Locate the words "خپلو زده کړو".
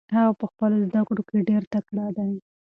0.51-1.21